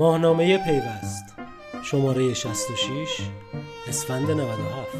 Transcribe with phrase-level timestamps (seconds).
[0.00, 1.34] ماهنامه پیوست.
[1.82, 3.20] شماره 66
[3.88, 4.96] اسفند 97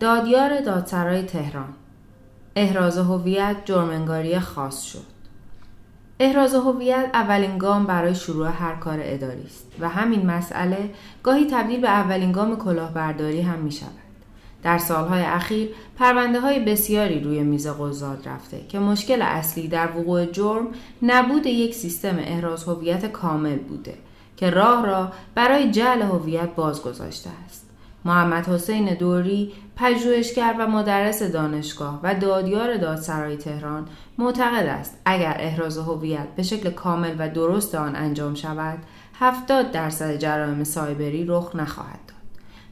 [0.00, 1.74] دادیار دادسرای تهران.
[2.56, 5.06] احراز هویت جرمنگاری خاص شد.
[6.20, 10.90] احراز هویت اولین گام برای شروع هر کار اداری است و همین مسئله
[11.22, 14.09] گاهی تبدیل به اولین گام کلاهبرداری هم می شود.
[14.62, 20.26] در سالهای اخیر پرونده های بسیاری روی میز قضات رفته که مشکل اصلی در وقوع
[20.26, 20.66] جرم
[21.02, 23.94] نبود یک سیستم احراز هویت کامل بوده
[24.36, 27.70] که راه را برای جعل هویت باز گذاشته است.
[28.04, 33.88] محمد حسین دوری پژوهشگر و مدرس دانشگاه و دادیار دادسرای تهران
[34.18, 38.78] معتقد است اگر احراز هویت به شکل کامل و درست آن انجام شود
[39.14, 42.09] 70 درصد جرایم سایبری رخ نخواهد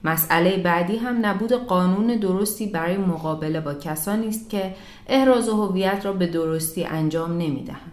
[0.04, 4.74] مسئله بعدی هم نبود قانون درستی برای مقابله با کسانی است که
[5.06, 7.92] احراز هویت را به درستی انجام نمی‌دهند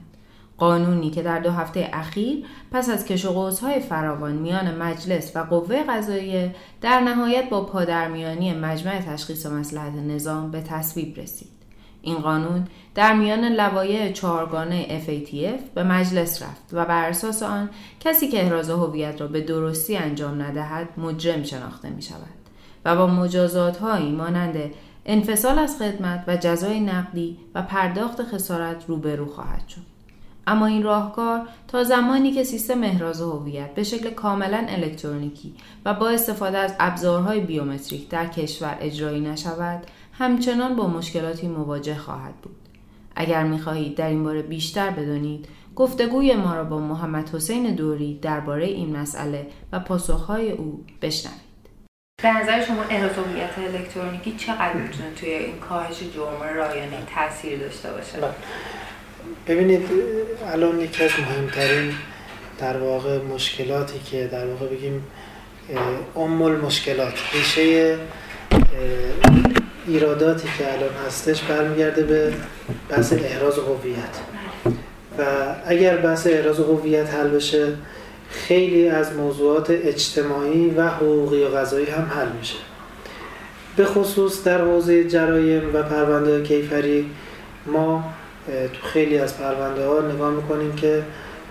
[0.57, 3.51] قانونی که در دو هفته اخیر پس از کش و
[3.89, 10.61] فراوان میان مجلس و قوه قضاییه در نهایت با پادرمیانی مجمع تشخیص مسلحت نظام به
[10.61, 11.54] تصویب رسید.
[12.05, 18.27] این قانون در میان لوایح چهارگانه FATF به مجلس رفت و بر اساس آن کسی
[18.27, 22.19] که احراز هویت را به درستی انجام ندهد مجرم شناخته می شود
[22.85, 24.57] و با مجازات هایی مانند
[25.05, 29.81] انفصال از خدمت و جزای نقدی و پرداخت خسارت روبرو خواهد شد.
[30.47, 35.53] اما این راهکار تا زمانی که سیستم احراز هویت به شکل کاملا الکترونیکی
[35.85, 39.83] و با استفاده از ابزارهای بیومتریک در کشور اجرایی نشود
[40.17, 42.55] همچنان با مشکلاتی مواجه خواهد بود.
[43.15, 48.65] اگر می‌خواهید در این باره بیشتر بدانید گفتگوی ما را با محمد حسین دوری درباره
[48.65, 51.39] این مسئله و پاسخهای او بشنوید.
[52.23, 57.91] به نظر شما احراز هویت الکترونیکی چقدر می‌تونه توی این کاهش جرم رایانه تاثیر داشته
[57.91, 58.31] باشه؟ بله.
[59.47, 59.89] ببینید
[60.47, 61.93] الان یکی از مهمترین
[62.59, 65.03] در واقع مشکلاتی که در واقع بگیم
[66.15, 67.97] ام مشکلات ریشه
[69.87, 72.33] ایراداتی که الان هستش برمیگرده به
[72.89, 74.15] بحث احراز هویت.
[75.19, 75.23] و
[75.65, 77.67] اگر بحث احراز هویت حل بشه
[78.29, 82.57] خیلی از موضوعات اجتماعی و حقوقی و غذایی هم حل میشه.
[83.75, 87.09] به خصوص در حوزه جرایم و پرونده کیفری
[87.65, 88.13] ما
[88.47, 91.03] تو خیلی از پرونده ها نگاه می‌کنیم که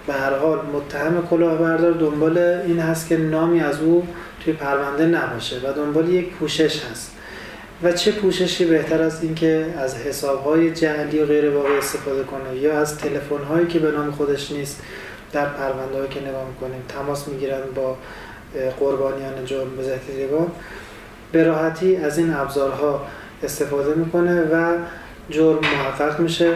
[0.07, 4.07] به هر حال متهم کلاهبردار دنبال این هست که نامی از او
[4.45, 7.14] توی پرونده نباشه و دنبال یک پوشش هست.
[7.83, 12.79] و چه پوششی بهتر از اینکه از حسابهای جعلی و غیر واقعی استفاده کنه یا
[12.79, 14.83] از تلفن هایی که به نام خودش نیست
[15.33, 16.83] در پرونده که نگاه می‌کنیم.
[16.89, 17.97] تماس می‌گیرن با
[18.81, 20.29] قربانیان جرم به
[21.33, 23.07] به راحتی از این ابزارها
[23.43, 24.77] استفاده می‌کنه و
[25.31, 26.53] جرم محقق میشه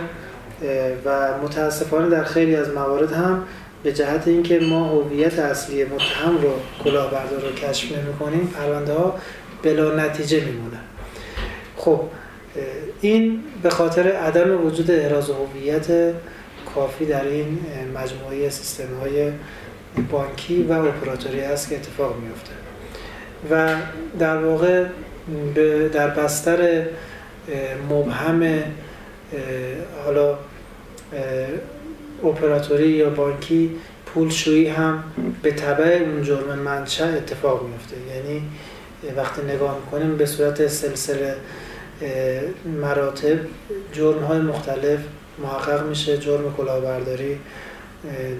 [1.05, 3.45] و متاسفانه در خیلی از موارد هم
[3.83, 6.53] به جهت اینکه ما هویت اصلی متهم رو
[6.85, 9.19] کلاهبردار رو کشف نمی کنیم پرونده ها
[9.63, 10.79] بلا نتیجه میمونه
[11.89, 12.01] خب
[13.01, 15.87] این به خاطر عدم وجود احراز هویت
[16.75, 17.59] کافی در این
[17.95, 19.33] مجموعه سیستم های
[20.11, 22.53] بانکی و اپراتوری است که اتفاق میفته
[23.51, 23.77] و
[24.19, 24.85] در واقع
[25.93, 26.87] در بستر
[27.91, 28.63] مبهم
[30.05, 30.39] حالا
[32.25, 33.71] اپراتوری یا بانکی
[34.07, 35.05] پولشویی هم
[35.43, 38.43] به طبع اون جرم منشأ اتفاق میفته یعنی
[39.17, 41.37] وقتی نگاه می‌کنیم به صورت سلسله
[42.81, 43.39] مراتب
[43.93, 44.99] جرم های مختلف
[45.39, 47.39] محقق میشه جرم کلاهبرداری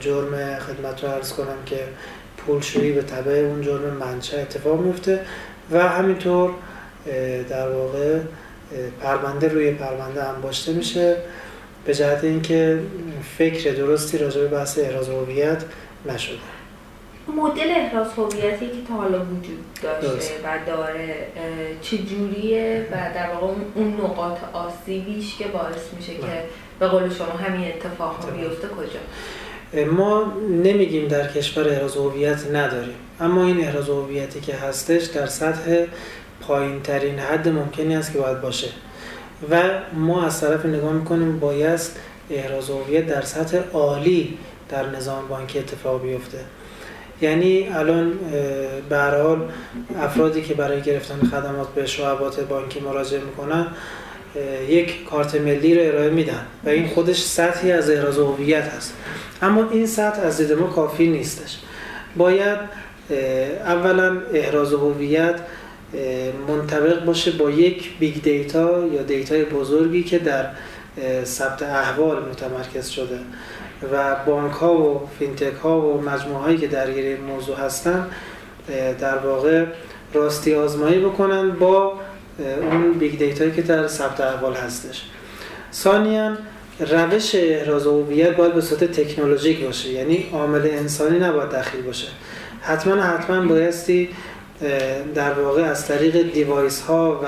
[0.01, 1.79] جرم خدمت رو عرض کنم که
[2.37, 5.21] پولشویی به طبع اون جرم منشأ اتفاق میفته
[5.71, 6.51] و همینطور
[7.49, 8.19] در واقع
[9.01, 11.17] پرونده روی پرونده انباشته میشه
[11.85, 12.79] به جهت اینکه
[13.39, 15.65] فکر درستی راجع به بحث احراز هویت
[16.07, 16.58] نشده.
[17.37, 21.27] مدل احراز هویتی که تا حالا وجود داشته و داره
[21.83, 26.45] چجوریه و در واقع اون نقاط آسیبیش که باعث میشه که بله.
[26.79, 29.01] به قول شما همین اتفاق ها بیفته کجا؟
[29.93, 32.95] ما نمیگیم در کشور احراز هویت نداریم.
[33.21, 35.85] اما این احراز هویتی که هستش در سطح
[36.41, 38.69] پایین ترین حد ممکنی است که باید باشه.
[39.51, 41.81] و ما از طرف نگاه می‌کنیم باید
[42.31, 44.39] احراز هویت در سطح عالی
[44.69, 46.39] در نظام بانکی اتفاق بیفته.
[47.21, 48.13] یعنی الان
[48.89, 49.49] به حال
[50.01, 53.67] افرادی که برای گرفتن خدمات به شعبات بانکی مراجعه می‌کنن
[54.69, 58.95] یک کارت ملی رو ارائه میدن و این خودش سطحی از احراز هویت هست.
[59.43, 61.59] اما این سطح از دید ما کافی نیستش.
[62.17, 62.59] باید
[63.65, 65.35] اولا احراز هویت
[66.49, 70.47] منطبق باشه با یک big data یا data ی بزرگی که در
[71.25, 73.19] ثبت احوال متمرکز شده.
[73.93, 78.07] و بانک ها و fintech ها و مجموعه هایی که درگیر این موضوع هستن
[79.01, 79.65] در واقع
[80.15, 81.93] راستی آزمایی بکنن با
[82.71, 85.05] اون big data یی که در ثبت احوال هستش.
[85.73, 86.33] ثانیا
[86.81, 92.09] روش احراز هویت باید به صورت تکنولوژیک باشه یعنی عامل انسانی نباید دخیل باشه.
[92.61, 94.09] حتما حتما بایستی
[95.15, 97.27] در واقع از طریق دیوایس ها و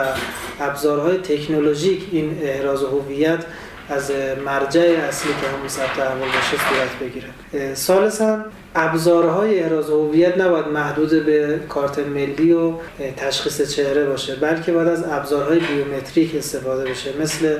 [0.60, 3.44] ابزارهای تکنولوژیک این احراز هویت
[3.90, 4.12] از
[4.44, 8.44] مرجع اصلی که همون ثبت احوال باشه صورت بگیره ثالثا
[8.74, 12.72] ابزارهای احراز هویت نباید محدود به کارت ملی و
[13.16, 17.56] تشخیص چهره باشه بلکه باید از ابزارهای بیومتریک استفاده بشه مثل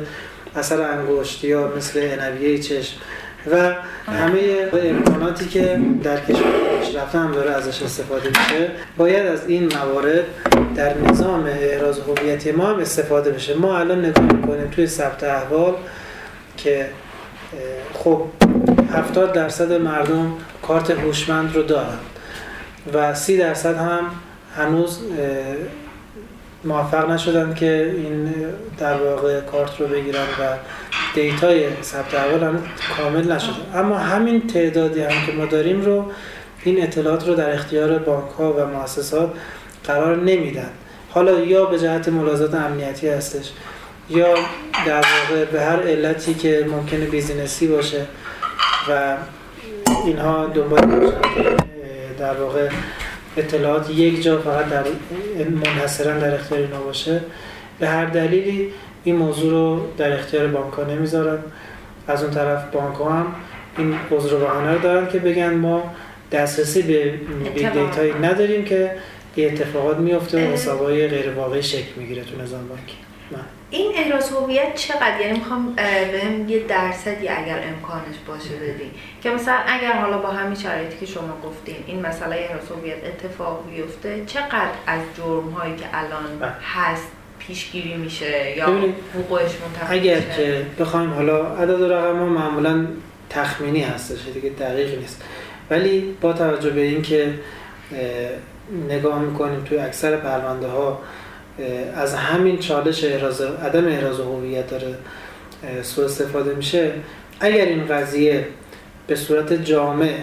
[0.56, 2.96] اثر انگشت یا مثل انویه چشم.
[3.52, 3.74] و
[4.06, 8.70] همه امکاناتی که در کشور پیشرفته هم داره ازش استفاده میشه.
[8.96, 10.24] باید از این موارد
[10.76, 13.54] در نظام احراز هویتی ما هم استفاده بشه.
[13.54, 15.74] ما الان نگاه می‌کنیم توی ثبت احوال
[16.62, 16.86] که
[17.94, 18.22] خب
[18.92, 21.98] 70 درصد مردم کارت هوشمند رو دارن
[22.94, 24.04] و 30 درصد هم
[24.56, 25.00] هنوز
[26.64, 28.34] موفق نشدن که این
[28.78, 30.56] در واقع کارت رو بگیرن و
[31.14, 32.62] data ی ثبت احوال هم
[32.96, 33.54] کامل نشده.
[33.74, 36.04] اما همین تعدادی هم که ما داریم رو
[36.64, 39.30] این اطلاعات رو در اختیار بانک ها و مؤسسات
[39.84, 40.70] قرار نمیدن.
[41.10, 43.50] حالا یا به جهت ملاحظات امنیتی هستش
[44.10, 44.34] یا
[44.86, 48.06] در واقع به هر علتی که ممکنه business ی باشه
[48.88, 49.16] و
[50.06, 51.12] اینها دنبال
[52.18, 52.68] در واقع
[53.36, 54.84] اطلاعات یک جا فقط در
[55.50, 57.20] منحصرا در اختیار اینا باشه
[57.78, 58.72] به هر دلیلی
[59.04, 61.38] این موضوع رو در اختیار بانک ها نمی‌ذارن.
[62.08, 63.34] از اون طرف بانک ها هم
[63.78, 65.94] این عذر و بهانه رو دارن که بگن ما
[66.32, 67.14] دسترسی به
[67.54, 68.90] big data یی نداریم که
[69.36, 72.96] یه اتفاقات میفته و حسابای غیر واقعی شکل می‌گیره تو نظام بانکی.
[73.70, 75.74] این احراز هویت چقدر؟ یعنی می‌خوام
[76.12, 78.90] بهم یه درصدی اگر امکانش باشه بدین.
[79.22, 83.64] که مثلا اگر حالا با همین شرایطی که شما گفتین این مسئله احراز هویت اتفاق
[83.70, 86.50] بیفته چقدر از جرم هایی که الان بله.
[86.74, 87.06] هست
[87.38, 88.66] پیشگیری میشه یا
[89.14, 92.86] حقوقش منتقل اگر که بخوایم حالا عدد رقم ها معمولا
[93.30, 95.22] تخمینی هستش دیگه دقیق نیست.
[95.70, 97.34] ولی با توجه به اینکه
[98.88, 101.00] نگاه می‌کنیم توی اکثر پرونده ها
[101.94, 104.94] از همین چالش احراز عدم احراز هویت داره
[105.82, 106.92] سوء استفاده میشه.
[107.40, 108.46] اگر این قضیه
[109.06, 110.14] به صورت جامع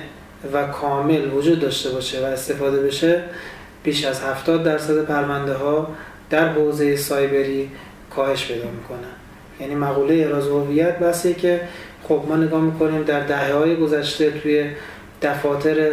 [0.53, 3.21] و کامل وجود داشته باشه و استفاده بشه
[3.83, 5.87] بیش از 70 درصد پرونده ها
[6.29, 7.69] در حوزه سایبری
[8.09, 9.13] کاهش پیدا می‌کنن
[9.59, 11.61] یعنی مقوله احراز هویت بسیه که
[12.03, 14.65] خب ما نگاه می‌کنیم در دهه های گذشته توی
[15.21, 15.91] دفاتر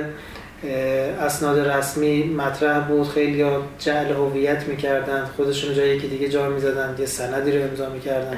[1.20, 3.08] اسناد رسمی مطرح بود.
[3.08, 7.88] خیلی ها جعل هویت می‌کردن خودشون جایی که دیگه جا می‌زدن یه سندی رو امضا
[7.88, 8.36] می‌کردن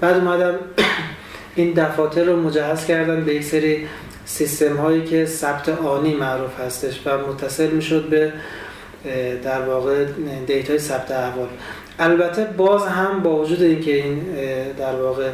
[0.00, 0.54] بعد اومدن
[1.56, 3.86] این دفاتر رو مجهز کردن به یک سری
[4.24, 8.32] سیستم هایی که ثبت آنی معروف هستش و متصل می‌شد به
[9.44, 10.04] در واقع
[10.46, 11.48] دیتای ثبت احوال.
[11.98, 14.20] البته باز هم با وجود اینکه این
[14.78, 15.30] در واقع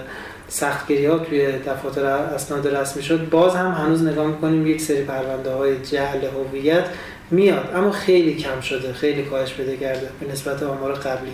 [0.52, 3.28] سختگیری ها توی دفاتر اسناد رسمی شد.
[3.30, 6.84] باز هم هنوز نگاه می‌کنیم یک سری پرونده های جعل هویت
[7.30, 11.32] میاد اما خیلی کم شده خیلی کاهش بده کرده به نسبت آمار قبلی.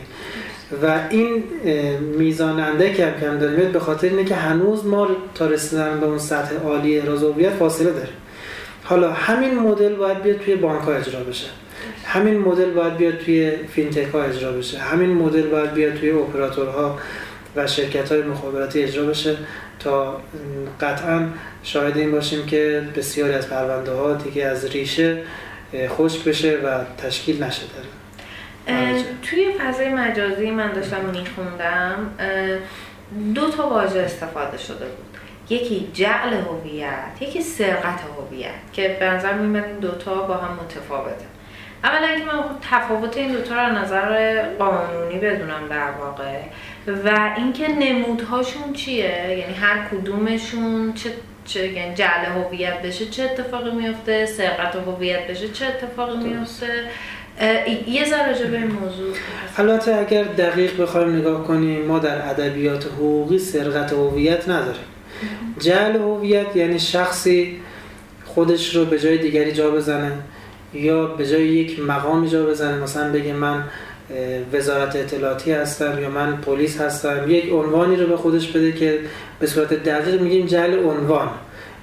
[0.83, 1.45] و این
[2.19, 6.19] میزان اندک کم کم داریم به خاطر اینه که هنوز ما تا رسیدن به اون
[6.19, 8.15] سطح عالی احراز هویت فاصله داریم.
[8.85, 11.47] حالا همین مدل باید بیاد توی بانک ها اجرا بشه.
[12.05, 14.79] همین مدل باید بیاد توی فینتک ها اجرا بشه.
[14.79, 16.99] همین مدل باید بیاد توی اپراتورها.
[17.57, 19.37] و شرکت های مخابراتی اجرا بشه
[19.79, 20.21] تا
[20.81, 21.29] قطعا
[21.63, 25.23] شاهد این باشیم که بسیاری از پرونده ها دیگه از ریشه
[25.89, 27.63] خشک بشه و تشکیل نشه
[29.23, 32.11] توی فضای مجازی من داشتم میخوندم
[33.35, 35.19] دو تا واژه استفاده شده بود.
[35.51, 41.25] یکی جعل هویت یکی سرقت هویت که به نظر میاد این دوتا با هم متفاوته.
[41.85, 46.41] اولا که من تفاوت این دوتا رو نظر قانونی بدونم در واقع.
[47.05, 51.11] و اینکه نمودهاشون چیه؟ یعنی هر کدومشون چه
[51.45, 56.67] چه یعنی جعل هویت بشه چه اتفاقی میفته؟ سرقت هویت بشه چه اتفاقی میفته؟
[57.87, 59.15] یه ذره به این موضوع
[59.57, 64.85] البته اگر دقیق بخوایم نگاه کنیم ما در ادبیات حقوقی سرقت هویت نداریم.
[65.59, 67.61] جعل هویت یعنی شخصی
[68.25, 70.13] خودش رو به جای دیگری جا بزنه
[70.75, 72.83] یا به جای یک مقامی جا بزنه.
[72.83, 73.65] مثلا بگه من
[74.53, 78.99] وزارت اطلاعاتی هستم یا من پلیس هستم یک عنوانی رو به خودش بده که
[79.41, 81.29] به صورت دقیق میگیم جعل عنوان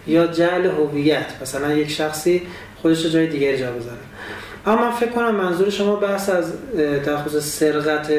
[0.08, 1.26] یا جعل هویت.
[1.42, 2.42] مثلا یک شخصی
[2.82, 3.98] خودش رو جای دیگری جا بزنه.
[4.66, 6.54] اما من فکر کنم منظور شما بحث از
[7.06, 8.12] در خصوص سرقت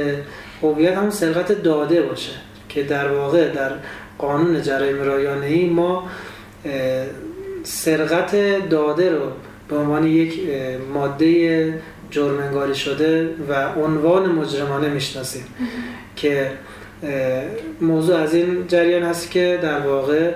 [0.62, 2.32] هویت همون سرقت داده باشه
[2.68, 3.70] که در واقع در
[4.18, 6.08] قانون جرایم رایانه ای ما
[7.62, 8.36] سرقت
[8.68, 9.30] داده رو
[9.68, 10.40] به عنوان یک
[10.94, 11.74] ماده
[12.16, 15.44] جرمنگاری شده و عنوان مجرمانه می‌شناسیم
[16.16, 16.50] که
[17.80, 20.32] موضوع از این جریان هست که در واقع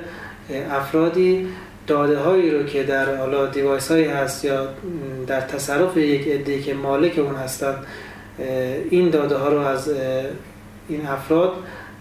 [0.70, 1.48] افرادی
[1.86, 4.68] داده هایی رو که در حالا دیوایس هایی هست یا
[5.26, 7.74] در تصرف یک عده که مالک اون هستن
[8.90, 9.90] این داده ها رو از
[10.88, 11.52] این افراد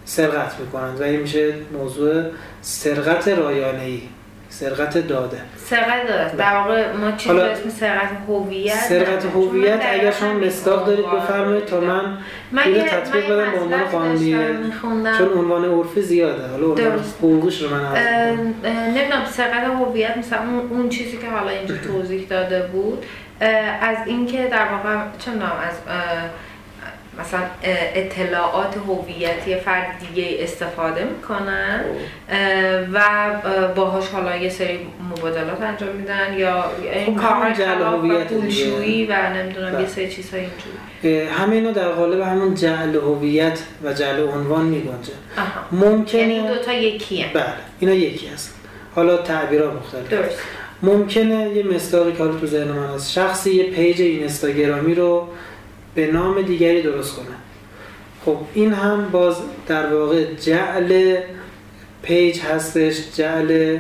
[0.05, 1.01] سرقت می‌کنند.
[1.01, 2.24] و این میشه موضوع
[2.62, 4.01] سرقت رایانه ای
[4.50, 5.38] سرقت داده.
[5.58, 6.36] سرقت داده.
[6.36, 11.65] در واقع ما چیزی به اسم سرقت هویت سرقت هویت اگر شما مستاق دارید بفرمایید
[11.65, 12.18] تا من
[12.65, 14.36] اینو تطبیق بدم به عنوان قانونی.
[15.18, 16.48] چون عنوان عرفی زیاده.
[16.48, 16.75] حالا
[17.20, 17.96] حقوقش رو من
[18.65, 20.39] نمی‌دونم سرقت هویت مثلا
[20.70, 23.06] اون چیزی که حالا اینجا توضیح داده بود
[23.82, 25.75] از اینکه در واقع چه از
[27.21, 27.41] مثلا
[27.95, 31.83] اطلاعات هویتی فرد دیگه استفاده می‌کنن
[32.93, 33.01] و
[33.75, 34.79] باهاش حالا یه سری
[35.11, 39.88] مبادلات انجام میدن یا این خب کارهای پولشویی و نمی‌دونم یه بله.
[39.88, 41.27] سری چیزهای اینجوری.
[41.27, 45.13] همه اینا در قالب همون جعل هویت و جعل عنوان میگنجه
[45.71, 47.43] ممکنه یعنی این دوتا یکی بله
[47.79, 48.55] اینا یکی هست
[48.95, 50.09] حالا تعبیرها مختلف.
[50.09, 50.39] درست.
[50.81, 55.27] ممکنه یه مصداقی که حالا تو ذهن من هست شخصی یه پیج اینستاگرامی رو
[55.96, 57.36] به نام دیگری درست کنه.
[58.25, 59.36] خب این هم باز
[59.67, 61.17] در واقع جعل
[62.01, 63.77] page هستش جعل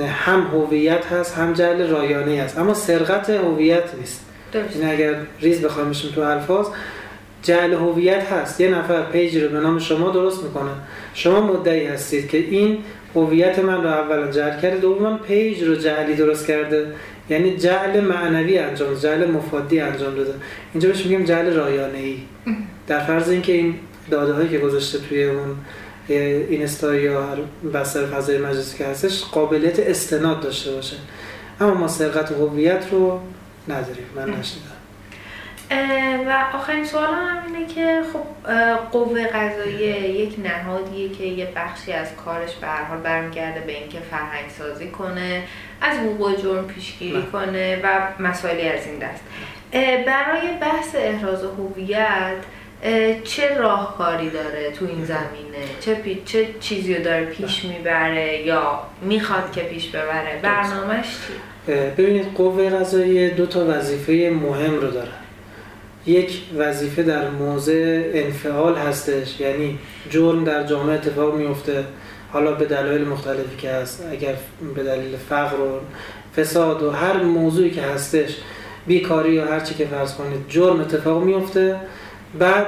[0.00, 4.24] هم هویت هست هم جعل رایانه هست اما سرقت هویت نیست.
[4.74, 6.66] این اگر ریز بخوایم تو الفاظ
[7.42, 8.60] جعل هویت هست.
[8.60, 10.70] یه نفر page رو به نام شما درست می‌کنه.
[11.14, 12.78] شما مدعی هستید که این
[13.14, 16.86] هویت من رو اولا جعل کرده دوما page رو جعلی درست کرده.
[17.30, 20.34] یعنی جعل معنوی انجام جعل مفادی انجام داده
[20.72, 22.18] اینجا بهش میگیم جعل رایانه ای
[22.86, 23.74] در فرض اینکه این
[24.10, 25.56] داده هایی که گذاشته توی اون
[26.08, 27.36] اینستا یا هر
[27.74, 30.96] بستر فضای مجلسی که هستش قابلیت استناد داشته باشه.
[31.60, 33.20] اما ما سرقت هویت رو
[33.68, 34.06] نداریم.
[34.16, 34.78] من نشیدم
[36.28, 38.52] و آخرین سوال هم اینه که خب
[38.92, 43.98] قوه قضاییه یک نهادیه که یه بخشی از کارش به هر حال برمیگرده به اینکه
[44.00, 45.42] فرهنگ سازی کنه.
[45.80, 47.22] از وقوع جرم پیشگیری.
[47.32, 49.22] کنه و مسائلی از این دست.
[50.06, 52.36] برای بحث احراز هویت
[53.24, 59.52] چه راهکاری داره تو این زمینه؟ چه, چه چیزی رو داره پیش می‌بره یا می‌خواد
[59.52, 65.10] که پیش ببره؟ برنامهش چی؟ ببینید قوه قضاییه دو تا وظیفه مهم رو داره.
[66.06, 69.78] یک وظیفه در موضع انفعال هستش یعنی
[70.10, 71.84] جرم در جامعه اتفاق میفته
[72.32, 74.34] حالا به دلایل مختلفی که هست اگر
[74.74, 75.80] به دلیل فقر و
[76.36, 78.36] فساد و هر موضوعی که هستش
[78.86, 81.76] بیکاری یا هر چی که فرض کنید جرم اتفاق میفته
[82.38, 82.66] بعد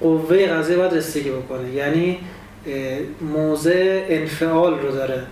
[0.00, 1.70] قوه قضاییه باید رسیدگی بکنه.
[1.70, 2.18] یعنی
[3.20, 5.22] موضع انفعال رو داره.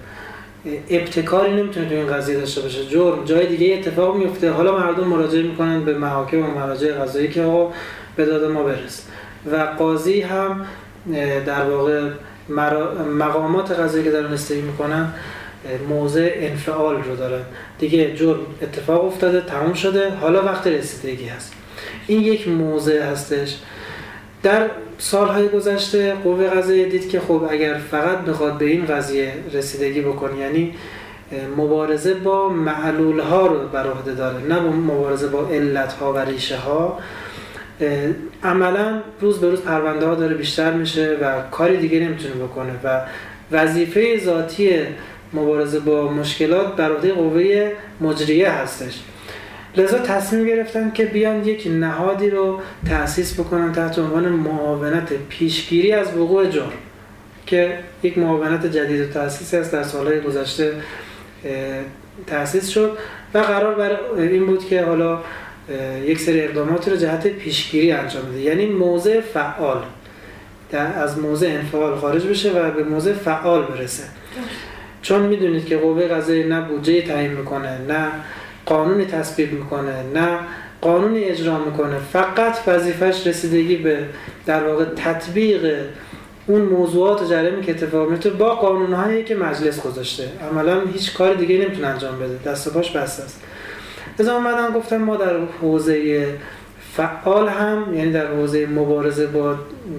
[0.90, 2.86] ابتکاری نمی‌تونه تو این قضیه داشته باشه.
[2.86, 7.42] جرم جای دیگه اتفاق میفته حالا مردم مراجعه می‌کنن به محاکم و مراجع قضایی که
[7.42, 7.72] آقا
[8.16, 9.06] به داد ما برس.
[9.52, 10.66] و قاضی هم
[11.46, 12.10] در واقع
[13.18, 15.12] مقامات قضایی که دارن استایی می‌کنن
[15.88, 17.42] موضع انفعال رو دارن.
[17.78, 20.10] دیگه جرم اتفاق افتاده تموم شده.
[20.10, 21.52] حالا وقت رسیدگی هست.
[22.06, 23.56] این یک موضع هستش.
[24.42, 30.00] در سالهای گذشته قوه قضاییه دید که خب اگر فقط بخواد به این قضیه رسیدگی
[30.00, 30.74] بکنه یعنی
[31.56, 36.56] مبارزه با معلول ها رو بر عهده داره نه مبارزه با علت ها و ریشه
[36.56, 36.98] ها
[38.42, 43.00] عملا روز به روز پرونده ها داره بیشتر میشه و کاری دیگه نمی‌تونه بکنه و
[43.52, 44.70] وظیفه ذاتی
[45.32, 49.00] مبارزه با مشکلات بر عهده قوه مجریه هستش.
[49.76, 56.16] لذا تصمیم گرفتن که بیان یک نهادی رو تأسیس بکنن تحت عنوان معاونت پیشگیری از
[56.16, 56.73] وقوع جرم
[57.47, 60.73] که یک معاونت جدید و تأسیسی است در سالهای گذشته
[62.26, 62.99] تأسیس شد
[63.35, 65.18] و قرار بر این بود که حالا
[66.04, 69.82] یک سری اقدامات رو جهت پیشگیری انجام بده یعنی موضع فعال.
[70.72, 74.02] از موضع انفعال خارج بشه و به موضع فعال برسه.
[75.02, 78.08] چون می‌دونید که قوه قضایی نه بودجه تعیین می‌کنه نه
[78.66, 80.38] قانونی تصویب می‌کنه نه
[80.80, 81.98] قانونی اجرا می‌کنه.
[82.12, 83.98] فقط وظیفش رسیدگی به
[84.46, 85.76] در واقع تطبیق
[86.46, 90.28] اون موضوعات جریمی که اتفاق میفته با قانونهایی که مجلس گذاشته.
[90.50, 92.50] عملا هیچ کار دیگه نمی‌تونه انجام بده.
[92.50, 93.42] دست و پاش بسته است.
[94.18, 96.26] از اومدن گفتم ما در حوزه
[96.96, 99.54] فعال هم یعنی در حوزه مبارزه با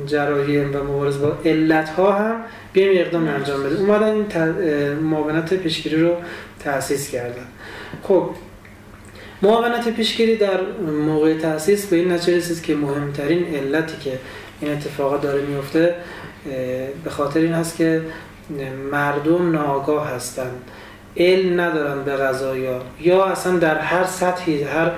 [0.05, 2.35] جرایم و مبارزه با علت ها هم
[2.73, 6.15] بیایم اقدام انجام بده اومدن این معاونت پیشگیری رو
[6.59, 7.45] تأسیس کردن.
[8.03, 8.29] خب
[9.41, 10.59] معاونت پیشگیری در
[11.05, 14.19] موقع تاسیس به این نتیجه رسید که مهمترین علتی که
[14.61, 15.95] این اتفاقات داره میفته
[17.03, 18.01] به خاطر این هست که
[18.91, 20.61] مردم ناآگاه هستند
[21.17, 22.81] علم ندارن به غذایا.
[23.01, 24.91] یا اصلا در هر سطحی هر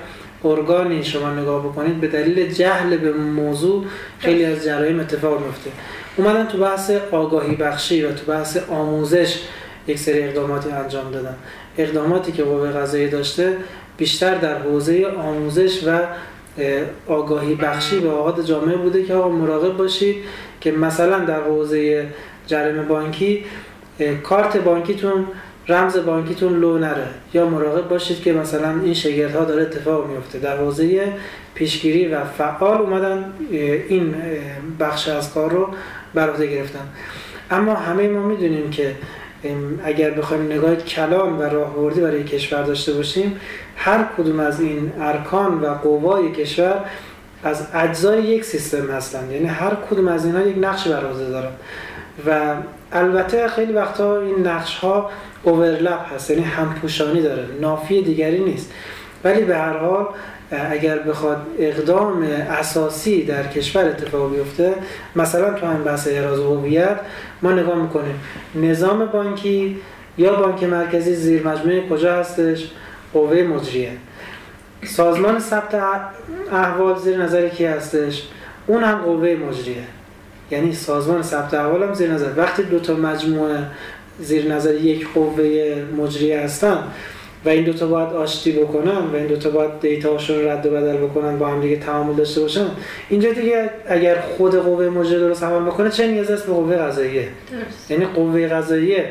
[0.44, 3.86] ارگانی شما نگاه بکنید به دلیل جهل به موضوع
[4.20, 5.72] خیلی از جرایم اتفاق میفته.
[6.18, 9.40] اومدن تو بحث آگاهی بخشی و تو بحث آموزش
[9.88, 11.36] یک سری اقداماتی انجام دادن.
[11.78, 13.58] اقداماتی که قوه قضایی داشته
[13.98, 16.00] بیشتر در حوزه آموزش و
[17.08, 20.16] آگاهی بخشی به آقاد جامعه بوده که آقا مراقب باشید
[20.62, 22.08] که مثلا در حوزه
[22.48, 23.46] جرم بانکی
[24.24, 25.28] کارت بانکیتون
[25.72, 27.08] رمز بانکیتون لو نره.
[27.34, 30.40] یا مراقب باشید که مثلا این شگرد ها داره اتفاق میفته.
[30.40, 31.14] در حوزه
[31.56, 33.34] پیشگیری و فعال اومدن
[33.90, 34.16] این
[34.80, 35.68] بخش از کار رو
[36.14, 36.88] بر عهده گرفتن.
[37.52, 38.96] اما همه ما می‌دونیم که
[39.84, 43.40] اگر بخوایم نگاه کلان و راهبردی برای کشور داشته باشیم
[43.76, 46.86] هر کدوم از این ارکان و قوای کشور
[47.44, 51.52] از اجزای یک سیستم هستند یعنی هر کدوم از اینها یک نقش بر عهده دارن.
[52.28, 52.54] و
[52.94, 55.10] البته خیلی وقتا این نقش ها
[55.44, 58.72] اوورلپ هست یعنی همپوشانی داره نافی دیگری نیست.
[59.24, 60.06] ولی به هر حال
[60.52, 64.74] اگر بخواد اقدام اساسی در کشور اتفاق بیفته
[65.16, 67.00] مثلا تو همین بحث احراز هویت
[67.42, 68.20] ما نگاه می‌کنیم.
[68.56, 69.78] نظام بانکی
[70.18, 72.72] یا بانک مرکزی زیر مجموعه کجا هستش؟
[73.14, 73.92] قوه مجریه.
[74.86, 75.82] سازمان ثبت
[76.52, 78.28] احوال زیر نظر کی هستش؟
[78.68, 79.84] اون هم قوه مجریه.
[80.52, 82.30] یعنی سازمان ثبت احوال هم زیر نظر.
[82.38, 83.64] وقتی دو تا مجموعه
[84.20, 86.78] زیر نظر یک قوه مجریه هستن
[87.46, 91.40] و این دوتا باید آشتی بکنن و این دوتا باید دیتاشون رد و بدل بکنن
[91.40, 92.66] با هم دیگه تعامل داشته باشن.
[93.10, 97.28] اینجا دیگه اگر خود قوه مجری درست عمل بکنه چه نیاز است به قوه قضاییه؟
[97.90, 99.06] یعنی قوه قضاییه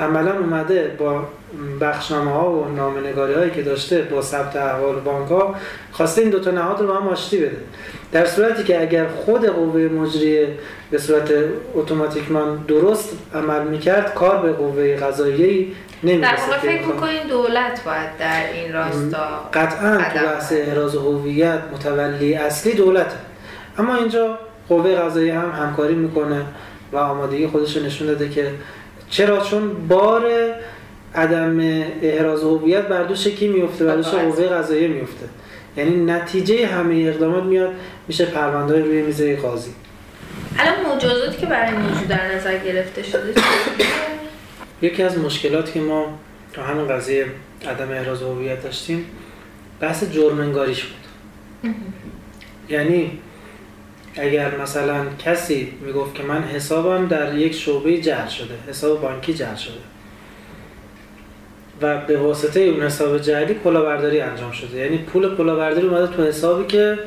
[0.00, 1.24] عملا اومده با
[1.80, 5.54] بخشنامه ها و نامنگاری هایی که داشته با ثبت احوال بانک ها
[5.92, 7.56] خواسته این دوتا نهاد رو با هم آشتی بده.
[8.12, 10.48] در صورتی که اگر خود قوه مجریه
[10.90, 11.32] به صورت
[11.74, 15.66] اتوماتیکمان درست عمل می‌کرد کار به قوه قضاییه
[16.02, 22.34] در واقع فکر می‌کنین دولت باید در این راستا قطعا تو بحث احراز هویت متولی
[22.34, 23.16] اصلی دولته.
[23.78, 24.38] اما اینجا
[24.68, 26.42] قوه قضاییه هم همکاری می‌کنه
[26.92, 28.50] و آمادگی خودش نشون داده که
[29.10, 30.22] چرا؟ چون بار
[31.14, 31.60] عدم
[32.02, 35.28] احراز هویت بر دوش کی میفته بر دوش قوه قضاییه میفته
[35.76, 37.70] یعنی نتیجه همه اقدامات میاد
[38.08, 39.74] میشه پرونده روی میزه قاضی.
[40.58, 43.34] الان مجازاتی که برای موضوع در نظر گرفته شده
[44.82, 46.18] یکی از مشکلاتی که ما
[46.52, 47.26] تو همین قضیه
[47.68, 49.06] عدم احراز هویت داشتیم
[49.80, 50.98] بحث جرمنگاریش بود.
[52.68, 53.18] یعنی
[54.16, 59.56] اگر مثلا کسی می‌گفت که من حسابم در یک شعبه جعل شده حساب بانکی جعل
[59.56, 59.74] شده
[61.82, 64.78] و به واسطه اون حساب جعلی کلاهبرداری انجام شده.
[64.78, 66.98] یعنی پول کلاهبرداری اومده تو حسابی که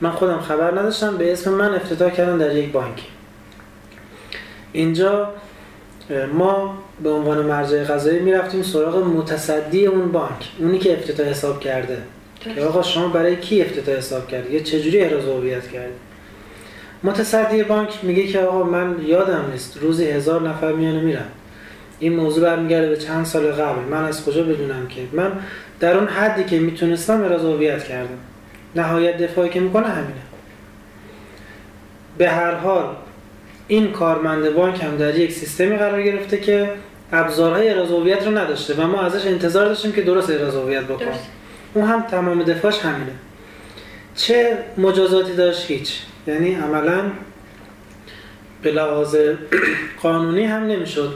[0.00, 3.02] من خودم خبر نداشتم به اسم من افتتاح کردن در یک بانک
[4.72, 5.34] اینجا
[6.32, 11.98] ما به عنوان مرجع قضایی می‌رفتیم سراغ متصدی اون بانک اونی که افتتاح حساب کرده.
[12.40, 15.92] که آقا شما برای کی افتتاح حساب کردی؟ یا چجوری احراز هویت کردی؟
[17.02, 21.26] متصدی بانک میگه که آقا من یادم نیست روزی هزار نفر میانه میرن.
[21.98, 23.80] این موضوع برمیگرده به چند سال قبل.
[23.90, 25.32] من از کجا بدونم که؟ من
[25.80, 28.18] در اون حدی که می‌تونستم احراز هویت کردم.
[28.76, 30.22] نهایت دفاعی که می‌کنه همینه.
[32.18, 32.84] به هر حال
[33.72, 36.70] این کارمند بانک هم در یک سیستمی قرار گرفته که
[37.12, 41.18] ابزارهای هویت رو نداشته و ما ازش انتظار داشتیم که درست هویت بکنه.
[41.74, 43.12] اون هم تمام دفاعش همینه.
[44.16, 46.00] چه مجازاتی داشت؟ هیچ.
[46.26, 47.02] یعنی عملا
[48.62, 49.16] به لحاظ
[50.02, 51.14] قانونی هم نمی‌شد.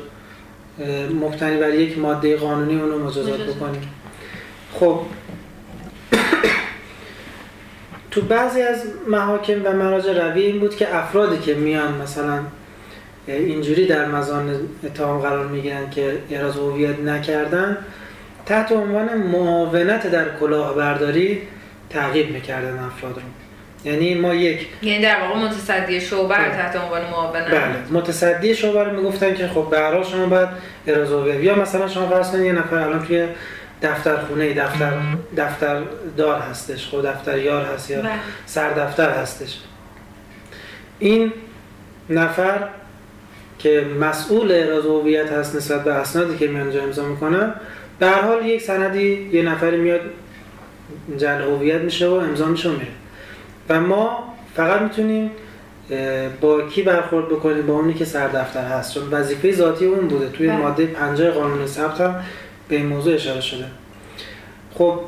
[1.20, 3.40] مبتنی بر یک ماده قانونی اونو مجازات.
[3.40, 3.88] بکنیم.
[4.72, 5.00] خب
[8.16, 12.38] تو بعضی از محاکم و مراجع روی این بود که افرادی که میان مثلا
[13.26, 17.78] اینجوری در مزان اتهام قرار می‌گیرن که احراز هویت نکردن
[18.46, 21.42] تحت عنوان معاونت در کلاهبرداری
[21.90, 23.22] تعقیب می‌کردن افراد رو.
[23.90, 27.46] یعنی ما یک یعنی در واقع متصدی شعبه رو تحت عنوان معاونت.
[27.46, 27.76] بله.
[27.90, 30.48] متصدی شعبه رو می‌گفتن که خب به شما باید
[30.86, 33.26] احراز هویت یا مثلا شما فرض کنید یه نفر الان توی
[33.82, 34.92] دفتر خونه دفتر
[35.36, 35.82] دفتر
[36.16, 38.02] دار هستش خب دفتر یار هست یا
[38.46, 39.58] سر دفتر هستش.
[40.98, 41.32] این
[42.10, 42.68] نفر
[43.58, 47.54] که مسئول احراز هویت هست نسبت به اسنادی که میان امضا می‌کنن
[47.98, 50.00] به هر حال یک سندی یه نفری میاد
[51.16, 52.86] جل هویت میشه و امضا میشه و میره.
[53.68, 55.30] و ما فقط می‌تونیم
[56.40, 58.94] با کی برخورد بکنیم؟ با اونی که سر دفتر هست.
[58.94, 60.28] چون وظیفه ذاتی اون بوده.
[60.28, 62.14] توی ماده 50 قانون ثبت هم
[62.68, 63.64] به این موضوع اشاره شده.
[64.74, 65.00] خب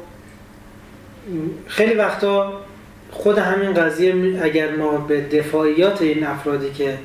[1.66, 2.52] خیلی وقتا
[3.10, 6.98] خود همین قضیه اگر ما به دفاعیات این افرادی که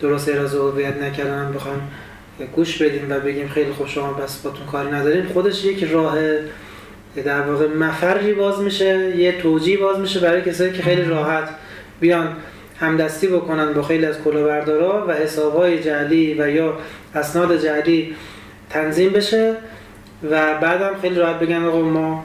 [0.00, 1.80] درست اراز هویت نکردن بخوایم
[2.56, 6.18] گوش بدیم و بگیم خیلی خوب شما بس باتون کاری نداریم خودش یک راه
[7.24, 11.48] در واقع مفری باز میشه یه توجیه باز میشه برای کسایی که خیلی راحت
[12.00, 12.36] بیان
[12.80, 16.78] همدستی بکنن با خیلی از کلاهبردارا و حسابهای جعلی و یا
[17.14, 18.14] اسناد جعلی
[18.70, 19.56] تنظیم بشه.
[20.30, 22.24] و بعدم خیلی راحت بگن آقا ما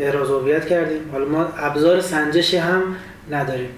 [0.00, 1.00] احراز هویت کردیم.
[1.12, 2.82] حالا ما ابزار سنجشی هم
[3.30, 3.70] نداریم.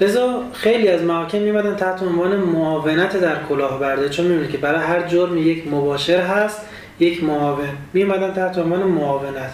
[0.00, 5.02] لذا خیلی از محاکم میمدن تحت عنوان معاونت در کلاهبرداری چون می‌بینید که برای هر
[5.02, 6.60] جرم یک مباشر هست
[7.00, 7.68] یک معاون.
[7.92, 9.52] میمدن تحت عنوان معاونت.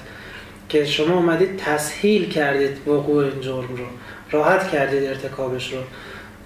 [0.68, 3.84] که شما اومدید تسهیل کردید وقوع این جرم رو
[4.30, 5.78] راحت کردید ارتکابش رو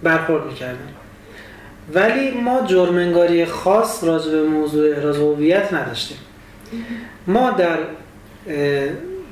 [0.03, 0.89] برخورد می‌کردن.
[1.95, 6.17] ولی ما جرمنگاری خاص راجع به موضوع احراز هویت نداشتیم.
[7.27, 7.79] ما در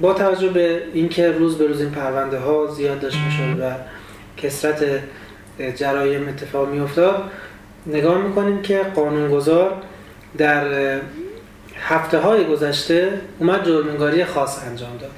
[0.01, 3.73] با توجه به اینکه روز به روز این پرونده ها زیاد داشت می‌شد و
[4.37, 4.85] کسرت
[5.77, 7.31] جرایم اتفاق میافتاد
[7.87, 9.83] نگاه می‌کنیم که قانونگذار
[10.39, 10.65] در
[11.81, 15.11] هفته های گذشته اومد جرمنگاری خاص انجام داد.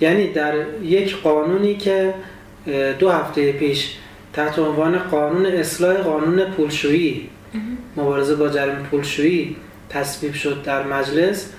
[0.00, 2.14] یعنی در یک قانونی که
[2.98, 3.96] دو هفته پیش
[4.32, 7.28] تحت عنوان قانون اصلاح قانون پولشویی.
[7.96, 9.56] مبارزه با جرم پولشویی
[9.88, 11.52] تصویب شد در مجلس.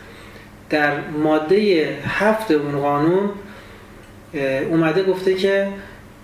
[0.69, 3.29] در ماده هفت اون قانون
[4.69, 5.67] اومده گفته که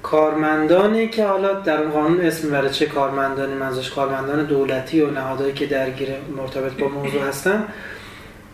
[0.03, 5.53] کارمندانی که حالا در اون قانون اسم می‌بره چه کارمندانی منظورش کارمندان دولتی و نهادهایی
[5.53, 7.63] که درگیر مرتبط با موضوع هستن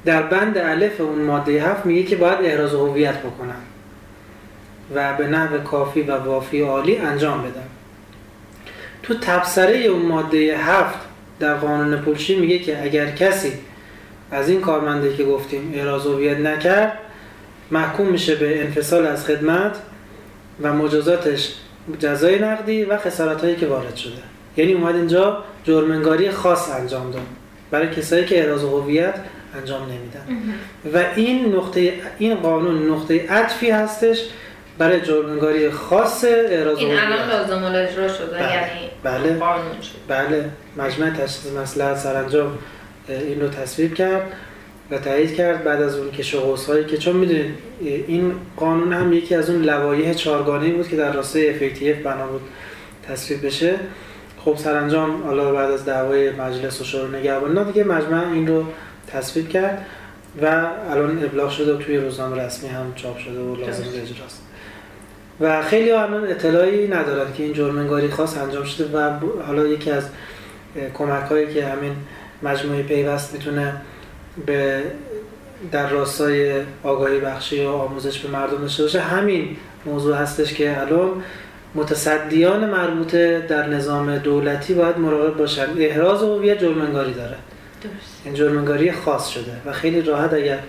[0.06, 3.62] در بند الف اون ماده هفت میگه که باید احراز هویت بکنن
[4.96, 7.68] و به نحو کافی و وافی عالی انجام بدن.
[9.04, 11.00] تو تبصره اون ماده هفت
[11.40, 13.52] در قانون پولشی میگه که اگر کسی
[14.32, 16.98] از این کارمنده که گفتیم احراز هویت نکرد
[17.72, 19.76] محکوم میشه به انفصال از خدمت
[20.62, 21.54] و مجازاتش
[22.00, 24.22] جزای نقدی و خسارت هایی که وارد شده.
[24.58, 27.22] یعنی اومد اینجا جرمنگاری خاص انجام داد
[27.72, 29.16] برای کسایی که احراز هویت
[29.58, 30.54] انجام نمیدن.
[30.94, 34.20] و این نقطه این قانون نقطه عطفی هستش
[34.78, 38.54] برای جرمنگاری خاص احراز این الان لازم الاجرا شده بله.
[38.54, 39.40] یعنی بله.
[39.40, 40.50] قانون شد بله.
[40.78, 42.58] مجمع تشخیص مسئله سرانجام
[43.10, 44.32] این رو تصویب کرد
[44.92, 45.64] و تایید کرد.
[45.64, 46.24] بعد از اون که
[46.68, 51.12] هایی که چون می‌دونید این قانون هم یکی از اون لوایح چهارگانه بود که در
[51.12, 52.42] راستای FATF بنا بود
[53.08, 53.76] تصویب بشه.
[54.46, 58.66] خب سرانجام حالا بعد از دعوای مجلس و شورای نگهبانی دیگه مجمع این رو
[59.08, 59.86] تصویب کرد
[60.42, 64.42] و الان ابلاغ شده و توی روزنامه رسمی هم چاپ شده و لازم اجراست.
[65.42, 70.04] و خیلی الان اطلاعی ندارن که این جرمنگاری خاص انجام شده و حالا یکی از
[70.94, 71.96] کمک هایی که همین
[72.44, 73.74] مجموعه پیوست می‌تونه
[74.46, 74.84] به
[75.72, 79.00] در راستای آگاهی بخشی و آموزش به مردم داشته باشه.
[79.00, 81.24] همین موضوع هستش که الان
[81.76, 85.68] متصدیان مربوطه در نظام دولتی باید مراقب باشن.
[85.78, 87.36] احراز هویت جرمنگاری داره.
[87.84, 88.22] درست.
[88.26, 90.60] این جرمنگاری خاص شده و خیلی راحت اگر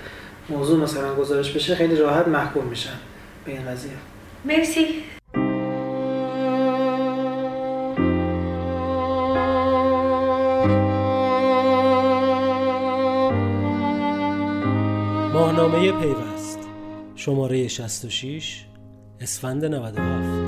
[0.49, 2.99] موضوع مثلا گزارش بشه خیلی راحت محکوم میشن
[3.45, 3.93] به این قضیه.
[4.45, 4.87] مرسی.
[15.33, 16.59] ماهنامه پیوست.
[17.15, 18.65] شماره 66
[19.21, 20.44] اسفند 97